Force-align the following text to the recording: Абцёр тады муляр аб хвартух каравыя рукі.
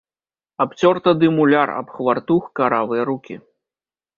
Абцёр 0.63 0.99
тады 1.09 1.29
муляр 1.35 1.69
аб 1.79 1.87
хвартух 1.99 2.43
каравыя 2.61 3.03
рукі. 3.11 3.35